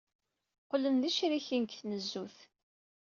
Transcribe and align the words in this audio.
Qqlen 0.63 0.95
d 1.01 1.03
icriken 1.09 1.61
deg 1.65 1.71
tnezzut. 1.79 2.37